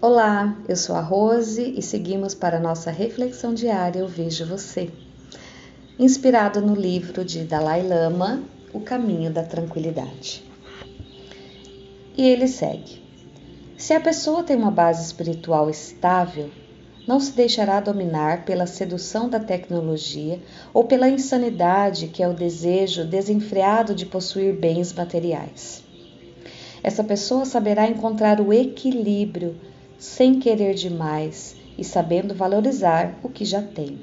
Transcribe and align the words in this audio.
Olá, 0.00 0.56
eu 0.68 0.76
sou 0.76 0.94
a 0.94 1.00
Rose 1.00 1.74
e 1.76 1.82
seguimos 1.82 2.32
para 2.32 2.60
nossa 2.60 2.88
reflexão 2.88 3.52
diária 3.52 3.98
Eu 3.98 4.06
Vejo 4.06 4.46
Você. 4.46 4.92
Inspirado 5.98 6.60
no 6.60 6.72
livro 6.72 7.24
de 7.24 7.42
Dalai 7.42 7.82
Lama, 7.82 8.40
O 8.72 8.78
Caminho 8.78 9.28
da 9.28 9.42
Tranquilidade. 9.42 10.44
E 12.16 12.24
ele 12.28 12.46
segue: 12.46 13.02
Se 13.76 13.92
a 13.92 13.98
pessoa 13.98 14.44
tem 14.44 14.54
uma 14.54 14.70
base 14.70 15.04
espiritual 15.04 15.68
estável, 15.68 16.48
não 17.04 17.18
se 17.18 17.32
deixará 17.32 17.80
dominar 17.80 18.44
pela 18.44 18.66
sedução 18.66 19.28
da 19.28 19.40
tecnologia 19.40 20.38
ou 20.72 20.84
pela 20.84 21.08
insanidade 21.08 22.06
que 22.06 22.22
é 22.22 22.28
o 22.28 22.34
desejo 22.34 23.04
desenfreado 23.04 23.96
de 23.96 24.06
possuir 24.06 24.54
bens 24.54 24.92
materiais. 24.92 25.82
Essa 26.84 27.02
pessoa 27.02 27.44
saberá 27.44 27.88
encontrar 27.88 28.40
o 28.40 28.52
equilíbrio 28.52 29.56
sem 29.98 30.38
querer 30.38 30.74
demais 30.74 31.56
e 31.76 31.82
sabendo 31.82 32.34
valorizar 32.34 33.18
o 33.22 33.28
que 33.28 33.44
já 33.44 33.60
tem. 33.60 33.98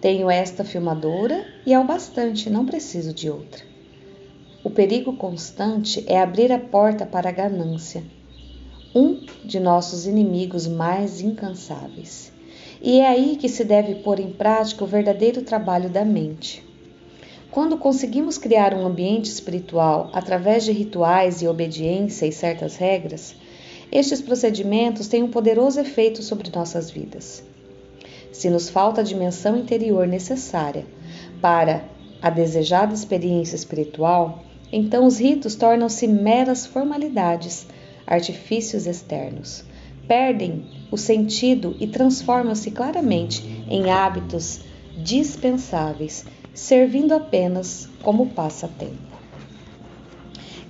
Tenho 0.00 0.28
esta 0.28 0.64
filmadora 0.64 1.46
e 1.64 1.72
é 1.72 1.78
o 1.78 1.84
bastante, 1.84 2.50
não 2.50 2.66
preciso 2.66 3.14
de 3.14 3.30
outra. 3.30 3.62
O 4.62 4.70
perigo 4.70 5.16
constante 5.16 6.04
é 6.06 6.20
abrir 6.20 6.52
a 6.52 6.58
porta 6.58 7.06
para 7.06 7.28
a 7.28 7.32
ganância, 7.32 8.02
um 8.94 9.24
de 9.44 9.60
nossos 9.60 10.06
inimigos 10.06 10.66
mais 10.66 11.20
incansáveis. 11.20 12.32
E 12.82 13.00
é 13.00 13.08
aí 13.08 13.36
que 13.36 13.48
se 13.48 13.64
deve 13.64 13.96
pôr 13.96 14.20
em 14.20 14.30
prática 14.30 14.84
o 14.84 14.86
verdadeiro 14.86 15.42
trabalho 15.42 15.88
da 15.88 16.04
mente. 16.04 16.64
Quando 17.50 17.78
conseguimos 17.78 18.38
criar 18.38 18.74
um 18.74 18.86
ambiente 18.86 19.26
espiritual 19.26 20.10
através 20.12 20.64
de 20.64 20.72
rituais 20.72 21.40
e 21.42 21.48
obediência 21.48 22.26
e 22.26 22.32
certas 22.32 22.76
regras, 22.76 23.34
estes 23.90 24.20
procedimentos 24.20 25.08
têm 25.08 25.22
um 25.22 25.30
poderoso 25.30 25.80
efeito 25.80 26.22
sobre 26.22 26.50
nossas 26.54 26.90
vidas. 26.90 27.42
Se 28.30 28.50
nos 28.50 28.68
falta 28.68 29.00
a 29.00 29.04
dimensão 29.04 29.56
interior 29.56 30.06
necessária 30.06 30.86
para 31.40 31.84
a 32.20 32.30
desejada 32.30 32.92
experiência 32.94 33.56
espiritual, 33.56 34.44
então 34.70 35.06
os 35.06 35.18
ritos 35.18 35.54
tornam-se 35.54 36.06
meras 36.06 36.66
formalidades, 36.66 37.66
artifícios 38.06 38.86
externos. 38.86 39.64
Perdem 40.06 40.64
o 40.90 40.96
sentido 40.96 41.76
e 41.80 41.86
transformam-se 41.86 42.70
claramente 42.70 43.42
em 43.68 43.90
hábitos 43.90 44.60
dispensáveis, 44.96 46.24
servindo 46.52 47.12
apenas 47.12 47.88
como 48.02 48.26
passatempo. 48.26 49.07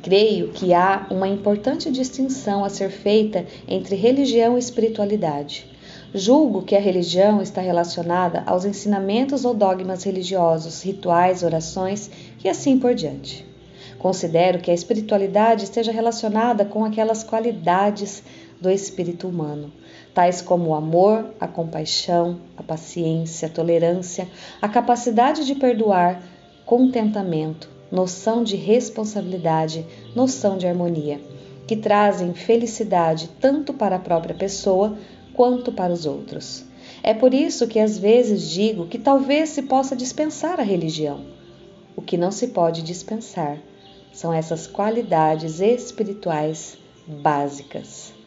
Creio 0.02 0.48
que 0.48 0.72
há 0.72 1.06
uma 1.10 1.26
importante 1.26 1.90
distinção 1.90 2.64
a 2.64 2.68
ser 2.68 2.90
feita 2.90 3.44
entre 3.66 3.96
religião 3.96 4.56
e 4.56 4.60
espiritualidade. 4.60 5.66
Julgo 6.14 6.62
que 6.62 6.76
a 6.76 6.80
religião 6.80 7.42
está 7.42 7.60
relacionada 7.60 8.42
aos 8.46 8.64
ensinamentos 8.64 9.44
ou 9.44 9.52
dogmas 9.52 10.04
religiosos, 10.04 10.82
rituais, 10.82 11.42
orações 11.42 12.10
e 12.42 12.48
assim 12.48 12.78
por 12.78 12.94
diante. 12.94 13.44
Considero 13.98 14.60
que 14.60 14.70
a 14.70 14.74
espiritualidade 14.74 15.64
esteja 15.64 15.90
relacionada 15.90 16.64
com 16.64 16.84
aquelas 16.84 17.24
qualidades 17.24 18.22
do 18.60 18.70
espírito 18.70 19.28
humano, 19.28 19.72
tais 20.14 20.40
como 20.40 20.70
o 20.70 20.74
amor, 20.74 21.26
a 21.40 21.48
compaixão, 21.48 22.40
a 22.56 22.62
paciência, 22.62 23.48
a 23.48 23.50
tolerância, 23.50 24.28
a 24.62 24.68
capacidade 24.68 25.44
de 25.44 25.54
perdoar, 25.54 26.22
contentamento, 26.64 27.68
noção 27.90 28.44
de 28.44 28.56
responsabilidade, 28.56 29.86
noção 30.14 30.58
de 30.58 30.66
harmonia, 30.66 31.20
que 31.66 31.76
trazem 31.76 32.34
felicidade 32.34 33.30
tanto 33.40 33.72
para 33.72 33.96
a 33.96 34.00
própria 34.00 34.34
pessoa 34.34 34.96
quanto 35.34 35.72
para 35.72 35.92
os 35.92 36.06
outros. 36.06 36.64
É 37.02 37.14
por 37.14 37.32
isso 37.32 37.66
que 37.66 37.78
às 37.78 37.98
vezes 37.98 38.50
digo 38.50 38.86
que 38.86 38.98
talvez 38.98 39.50
se 39.50 39.62
possa 39.62 39.94
dispensar 39.94 40.58
a 40.58 40.64
religião. 40.64 41.24
O 41.94 42.02
que 42.02 42.16
não 42.16 42.30
se 42.30 42.48
pode 42.48 42.82
dispensar 42.82 43.58
são 44.12 44.32
essas 44.32 44.66
qualidades 44.66 45.60
espirituais 45.60 46.76
básicas. 47.06 48.17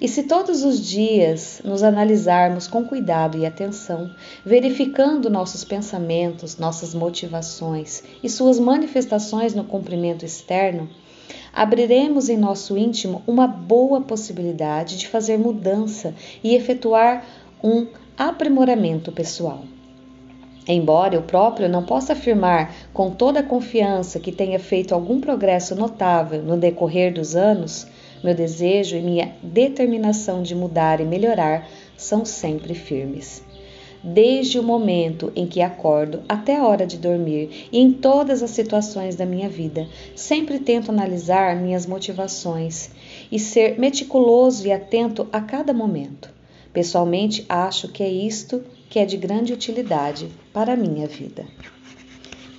E 0.00 0.08
se 0.08 0.22
todos 0.22 0.64
os 0.64 0.80
dias 0.80 1.60
nos 1.62 1.82
analisarmos 1.82 2.66
com 2.66 2.82
cuidado 2.82 3.36
e 3.36 3.44
atenção, 3.44 4.10
verificando 4.42 5.28
nossos 5.28 5.62
pensamentos, 5.62 6.56
nossas 6.56 6.94
motivações 6.94 8.02
e 8.22 8.28
suas 8.30 8.58
manifestações 8.58 9.54
no 9.54 9.62
cumprimento 9.62 10.24
externo, 10.24 10.88
abriremos 11.52 12.30
em 12.30 12.38
nosso 12.38 12.78
íntimo 12.78 13.22
uma 13.26 13.46
boa 13.46 14.00
possibilidade 14.00 14.96
de 14.96 15.06
fazer 15.06 15.36
mudança 15.36 16.14
e 16.42 16.54
efetuar 16.54 17.26
um 17.62 17.86
aprimoramento 18.16 19.12
pessoal. 19.12 19.64
Embora 20.66 21.14
eu 21.14 21.22
próprio 21.22 21.68
não 21.68 21.84
possa 21.84 22.14
afirmar 22.14 22.74
com 22.94 23.10
toda 23.10 23.40
a 23.40 23.42
confiança 23.42 24.18
que 24.18 24.32
tenha 24.32 24.58
feito 24.58 24.94
algum 24.94 25.20
progresso 25.20 25.74
notável 25.74 26.42
no 26.42 26.56
decorrer 26.56 27.12
dos 27.12 27.36
anos, 27.36 27.86
meu 28.22 28.34
desejo 28.34 28.96
e 28.96 29.00
minha 29.00 29.34
determinação 29.42 30.42
de 30.42 30.54
mudar 30.54 31.00
e 31.00 31.04
melhorar 31.04 31.68
são 31.96 32.24
sempre 32.24 32.74
firmes. 32.74 33.42
Desde 34.02 34.58
o 34.58 34.62
momento 34.62 35.30
em 35.36 35.46
que 35.46 35.60
acordo 35.60 36.22
até 36.26 36.56
a 36.56 36.66
hora 36.66 36.86
de 36.86 36.96
dormir 36.96 37.68
e 37.70 37.78
em 37.78 37.92
todas 37.92 38.42
as 38.42 38.50
situações 38.50 39.14
da 39.14 39.26
minha 39.26 39.48
vida, 39.48 39.86
sempre 40.16 40.58
tento 40.58 40.90
analisar 40.90 41.56
minhas 41.56 41.84
motivações 41.84 42.90
e 43.30 43.38
ser 43.38 43.78
meticuloso 43.78 44.66
e 44.66 44.72
atento 44.72 45.28
a 45.30 45.40
cada 45.40 45.74
momento. 45.74 46.30
Pessoalmente, 46.72 47.44
acho 47.48 47.88
que 47.88 48.02
é 48.02 48.08
isto 48.08 48.62
que 48.88 48.98
é 48.98 49.04
de 49.04 49.16
grande 49.16 49.52
utilidade 49.52 50.28
para 50.52 50.72
a 50.72 50.76
minha 50.76 51.06
vida. 51.06 51.44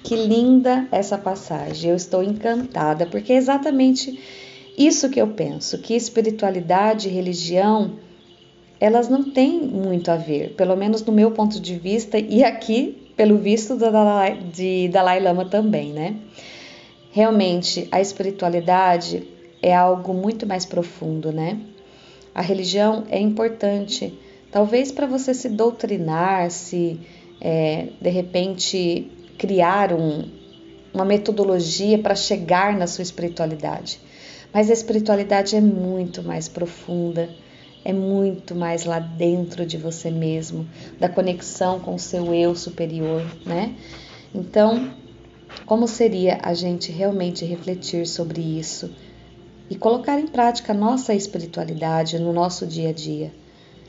Que 0.04 0.16
linda 0.16 0.88
essa 0.92 1.18
passagem! 1.18 1.90
Eu 1.90 1.96
estou 1.96 2.22
encantada 2.22 3.06
porque 3.06 3.34
é 3.34 3.38
exatamente 3.38 4.20
isso 4.78 5.10
que 5.10 5.22
eu 5.22 5.28
penso, 5.28 5.78
que 5.78 5.94
espiritualidade 5.94 7.08
e 7.08 7.12
religião, 7.12 8.00
elas 8.80 9.10
não 9.10 9.32
têm 9.32 9.62
muito 9.62 10.10
a 10.10 10.16
ver, 10.16 10.56
pelo 10.56 10.76
menos 10.76 11.04
no 11.04 11.14
meu 11.14 11.32
ponto 11.32 11.60
de 11.60 11.78
vista, 11.78 12.18
e 12.18 12.44
aqui, 12.44 13.12
pelo 13.16 13.38
visto 13.38 13.76
do 13.76 13.92
Dalai, 13.92 14.40
de 14.54 14.88
Dalai 14.88 15.20
Lama 15.20 15.46
também, 15.46 15.92
né? 15.92 16.16
Realmente, 17.12 17.88
a 17.92 18.00
espiritualidade 18.00 19.28
é 19.62 19.76
algo 19.76 20.14
muito 20.14 20.48
mais 20.48 20.66
profundo, 20.66 21.32
né? 21.32 21.60
A 22.34 22.42
religião 22.42 23.04
é 23.10 23.20
importante, 23.20 24.18
talvez 24.52 24.92
para 24.92 25.06
você 25.06 25.34
se 25.34 25.50
doutrinar, 25.50 26.50
se 26.50 27.00
é, 27.42 27.88
de 28.00 28.10
repente 28.10 29.12
criar 29.38 29.92
um, 29.92 30.24
uma 30.94 31.04
metodologia 31.04 31.98
para 32.00 32.16
chegar 32.16 32.78
na 32.78 32.88
sua 32.88 33.02
espiritualidade. 33.02 34.00
Mas 34.54 34.70
a 34.70 34.74
espiritualidade 34.74 35.56
é 35.56 35.62
muito 35.62 36.22
mais 36.22 36.48
profunda, 36.48 37.30
é 37.84 37.94
muito 37.94 38.54
mais 38.54 38.86
lá 38.86 39.00
dentro 39.00 39.66
de 39.66 39.78
você 39.78 40.12
mesmo, 40.12 40.68
da 41.00 41.10
conexão 41.10 41.80
com 41.80 41.96
o 41.96 42.00
seu 42.00 42.34
eu 42.34 42.54
superior, 42.56 43.26
né? 43.46 43.76
Então, 44.34 44.94
como 45.66 45.88
seria 45.88 46.40
a 46.44 46.54
gente 46.54 46.92
realmente 46.92 47.46
refletir 47.46 48.06
sobre 48.06 48.42
isso 48.42 48.94
e 49.70 49.76
colocar 49.76 50.20
em 50.20 50.28
prática 50.28 50.74
a 50.74 50.76
nossa 50.76 51.14
espiritualidade 51.14 52.20
no 52.20 52.34
nosso 52.34 52.68
dia 52.68 52.90
a 52.90 52.94
dia, 52.94 53.32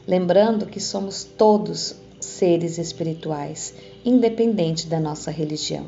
lembrando 0.06 0.67
que 0.67 0.81
somos 0.81 1.25
todos 1.25 1.97
seres 2.21 2.78
espirituais, 2.78 3.75
independente 4.05 4.87
da 4.87 5.01
nossa 5.01 5.31
religião. 5.31 5.87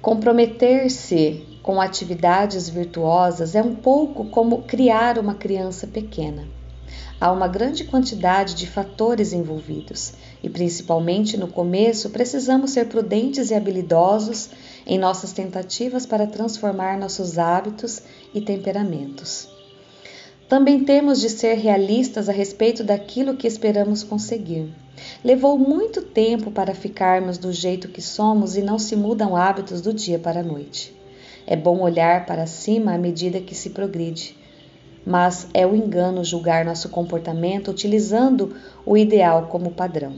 Comprometer-se 0.00 1.53
com 1.64 1.80
atividades 1.80 2.68
virtuosas 2.68 3.54
é 3.54 3.62
um 3.62 3.74
pouco 3.74 4.26
como 4.26 4.64
criar 4.64 5.18
uma 5.18 5.34
criança 5.34 5.86
pequena. 5.86 6.46
Há 7.18 7.32
uma 7.32 7.48
grande 7.48 7.84
quantidade 7.84 8.54
de 8.54 8.66
fatores 8.66 9.32
envolvidos 9.32 10.12
e, 10.42 10.50
principalmente 10.50 11.38
no 11.38 11.48
começo, 11.48 12.10
precisamos 12.10 12.72
ser 12.72 12.84
prudentes 12.88 13.50
e 13.50 13.54
habilidosos 13.54 14.50
em 14.86 14.98
nossas 14.98 15.32
tentativas 15.32 16.04
para 16.04 16.26
transformar 16.26 16.98
nossos 16.98 17.38
hábitos 17.38 18.02
e 18.34 18.42
temperamentos. 18.42 19.48
Também 20.46 20.84
temos 20.84 21.18
de 21.18 21.30
ser 21.30 21.54
realistas 21.54 22.28
a 22.28 22.32
respeito 22.32 22.84
daquilo 22.84 23.38
que 23.38 23.46
esperamos 23.46 24.02
conseguir. 24.02 24.70
Levou 25.24 25.58
muito 25.58 26.02
tempo 26.02 26.50
para 26.50 26.74
ficarmos 26.74 27.38
do 27.38 27.50
jeito 27.50 27.88
que 27.88 28.02
somos 28.02 28.54
e 28.54 28.60
não 28.60 28.78
se 28.78 28.94
mudam 28.94 29.34
hábitos 29.34 29.80
do 29.80 29.94
dia 29.94 30.18
para 30.18 30.40
a 30.40 30.44
noite. 30.44 31.03
É 31.46 31.56
bom 31.56 31.80
olhar 31.80 32.24
para 32.24 32.46
cima 32.46 32.94
à 32.94 32.98
medida 32.98 33.40
que 33.40 33.54
se 33.54 33.70
progride, 33.70 34.36
mas 35.06 35.46
é 35.52 35.66
o 35.66 35.76
engano 35.76 36.24
julgar 36.24 36.64
nosso 36.64 36.88
comportamento 36.88 37.70
utilizando 37.70 38.56
o 38.86 38.96
ideal 38.96 39.48
como 39.48 39.72
padrão. 39.72 40.14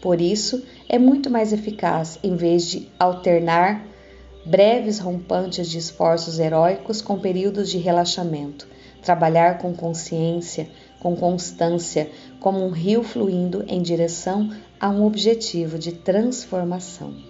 Por 0.00 0.20
isso, 0.20 0.64
é 0.88 0.98
muito 0.98 1.30
mais 1.30 1.52
eficaz, 1.52 2.18
em 2.22 2.34
vez 2.34 2.66
de 2.68 2.88
alternar 2.98 3.86
breves 4.44 4.98
rompantes 4.98 5.68
de 5.68 5.78
esforços 5.78 6.38
heróicos 6.38 7.02
com 7.02 7.18
períodos 7.18 7.68
de 7.68 7.78
relaxamento, 7.78 8.66
trabalhar 9.02 9.58
com 9.58 9.74
consciência, 9.74 10.68
com 10.98 11.14
constância, 11.14 12.10
como 12.40 12.64
um 12.64 12.70
rio 12.70 13.02
fluindo 13.02 13.64
em 13.68 13.80
direção 13.82 14.50
a 14.80 14.88
um 14.88 15.04
objetivo 15.04 15.78
de 15.78 15.92
transformação. 15.92 17.29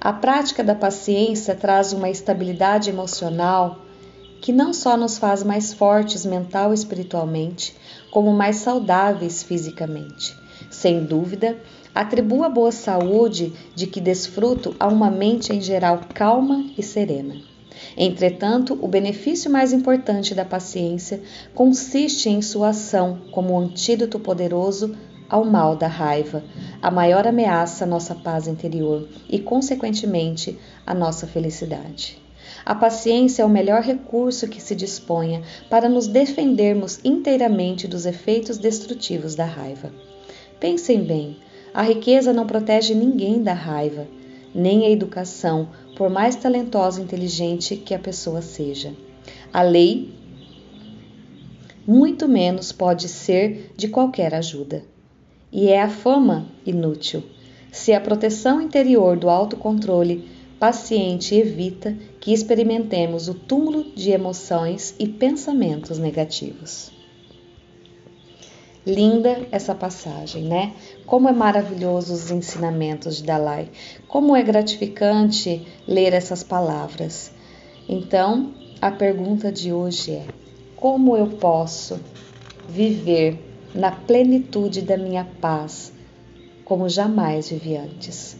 A 0.00 0.12
prática 0.12 0.62
da 0.62 0.74
paciência 0.74 1.54
traz 1.54 1.92
uma 1.92 2.10
estabilidade 2.10 2.90
emocional 2.90 3.82
que 4.40 4.52
não 4.52 4.72
só 4.72 4.96
nos 4.96 5.18
faz 5.18 5.42
mais 5.42 5.72
fortes 5.72 6.24
mental 6.24 6.70
e 6.70 6.74
espiritualmente, 6.74 7.74
como 8.10 8.32
mais 8.32 8.56
saudáveis 8.56 9.42
fisicamente. 9.42 10.36
Sem 10.70 11.04
dúvida, 11.04 11.58
atribuo 11.94 12.44
a 12.44 12.48
boa 12.48 12.70
saúde 12.70 13.52
de 13.74 13.86
que 13.86 14.00
desfruto 14.00 14.76
a 14.78 14.86
uma 14.86 15.10
mente 15.10 15.52
em 15.52 15.60
geral 15.60 16.00
calma 16.14 16.64
e 16.76 16.82
serena. 16.82 17.34
Entretanto, 17.96 18.78
o 18.80 18.88
benefício 18.88 19.50
mais 19.50 19.72
importante 19.72 20.34
da 20.34 20.44
paciência 20.44 21.22
consiste 21.54 22.28
em 22.28 22.40
sua 22.40 22.68
ação 22.68 23.18
como 23.30 23.54
um 23.54 23.58
antídoto 23.58 24.18
poderoso 24.18 24.94
ao 25.28 25.44
mal 25.44 25.76
da 25.76 25.86
raiva, 25.86 26.42
a 26.80 26.90
maior 26.90 27.26
ameaça 27.26 27.84
à 27.84 27.86
nossa 27.86 28.14
paz 28.14 28.46
interior 28.46 29.08
e, 29.28 29.38
consequentemente, 29.38 30.58
à 30.86 30.94
nossa 30.94 31.26
felicidade. 31.26 32.18
A 32.64 32.74
paciência 32.74 33.42
é 33.42 33.44
o 33.44 33.48
melhor 33.48 33.82
recurso 33.82 34.48
que 34.48 34.60
se 34.60 34.74
disponha 34.74 35.42
para 35.70 35.88
nos 35.88 36.06
defendermos 36.06 37.00
inteiramente 37.04 37.86
dos 37.86 38.06
efeitos 38.06 38.58
destrutivos 38.58 39.34
da 39.34 39.44
raiva. 39.44 39.92
Pensem 40.58 41.02
bem, 41.02 41.36
a 41.72 41.82
riqueza 41.82 42.32
não 42.32 42.46
protege 42.46 42.94
ninguém 42.94 43.42
da 43.42 43.52
raiva, 43.52 44.06
nem 44.54 44.86
a 44.86 44.90
educação, 44.90 45.68
por 45.96 46.08
mais 46.08 46.34
talentosa 46.34 47.00
e 47.00 47.04
inteligente 47.04 47.76
que 47.76 47.94
a 47.94 47.98
pessoa 47.98 48.40
seja. 48.40 48.94
A 49.52 49.62
lei, 49.62 50.12
muito 51.86 52.26
menos, 52.26 52.72
pode 52.72 53.08
ser 53.08 53.72
de 53.76 53.88
qualquer 53.88 54.34
ajuda. 54.34 54.82
E 55.52 55.68
é 55.68 55.82
a 55.82 55.88
fama 55.88 56.46
inútil. 56.64 57.22
Se 57.70 57.92
a 57.92 58.00
proteção 58.00 58.60
interior 58.60 59.16
do 59.16 59.28
autocontrole 59.28 60.28
paciente 60.58 61.34
evita 61.34 61.96
que 62.20 62.32
experimentemos 62.32 63.28
o 63.28 63.34
túmulo 63.34 63.84
de 63.94 64.10
emoções 64.10 64.94
e 64.98 65.06
pensamentos 65.06 65.98
negativos. 65.98 66.90
Linda 68.86 69.46
essa 69.50 69.74
passagem, 69.74 70.44
né? 70.44 70.72
Como 71.04 71.28
é 71.28 71.32
maravilhoso 71.32 72.14
os 72.14 72.30
ensinamentos 72.30 73.16
de 73.16 73.24
Dalai, 73.24 73.68
como 74.06 74.34
é 74.34 74.42
gratificante 74.42 75.66
ler 75.86 76.12
essas 76.12 76.42
palavras. 76.44 77.32
Então, 77.88 78.54
a 78.80 78.90
pergunta 78.90 79.50
de 79.50 79.72
hoje 79.72 80.12
é: 80.12 80.26
como 80.76 81.16
eu 81.16 81.26
posso 81.26 81.98
viver 82.68 83.38
na 83.76 83.90
plenitude 83.90 84.80
da 84.80 84.96
minha 84.96 85.26
paz 85.40 85.92
como 86.64 86.88
jamais 86.88 87.50
vivi 87.50 87.76
antes? 87.76 88.36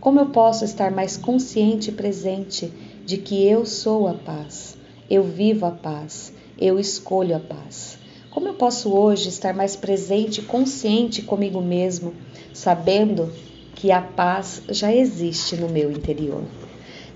Como 0.00 0.18
eu 0.18 0.26
posso 0.26 0.64
estar 0.64 0.90
mais 0.90 1.16
consciente 1.16 1.90
e 1.90 1.92
presente 1.92 2.72
de 3.06 3.16
que 3.16 3.46
eu 3.46 3.64
sou 3.64 4.08
a 4.08 4.14
paz, 4.14 4.76
eu 5.08 5.22
vivo 5.22 5.64
a 5.64 5.70
paz, 5.70 6.32
eu 6.58 6.78
escolho 6.78 7.36
a 7.36 7.38
paz? 7.38 7.98
Como 8.30 8.48
eu 8.48 8.54
posso 8.54 8.92
hoje 8.92 9.28
estar 9.28 9.54
mais 9.54 9.76
presente 9.76 10.40
e 10.40 10.44
consciente 10.44 11.22
comigo 11.22 11.60
mesmo, 11.60 12.12
sabendo 12.52 13.32
que 13.76 13.92
a 13.92 14.00
paz 14.02 14.62
já 14.68 14.92
existe 14.92 15.56
no 15.56 15.68
meu 15.68 15.90
interior? 15.90 16.42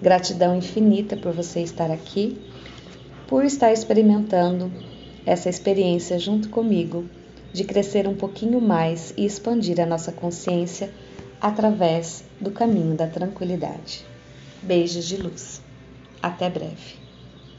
Gratidão 0.00 0.56
infinita 0.56 1.16
por 1.16 1.32
você 1.32 1.60
estar 1.60 1.90
aqui, 1.90 2.38
por 3.26 3.44
estar 3.44 3.72
experimentando 3.72 4.70
essa 5.26 5.48
experiência 5.48 6.18
junto 6.18 6.48
comigo, 6.50 7.04
de 7.54 7.62
crescer 7.62 8.08
um 8.08 8.16
pouquinho 8.16 8.60
mais 8.60 9.14
e 9.16 9.24
expandir 9.24 9.80
a 9.80 9.86
nossa 9.86 10.10
consciência 10.10 10.90
através 11.40 12.24
do 12.40 12.50
caminho 12.50 12.96
da 12.96 13.06
tranquilidade. 13.06 14.04
Beijos 14.60 15.04
de 15.06 15.16
luz. 15.16 15.62
Até 16.20 16.50
breve. 16.50 17.03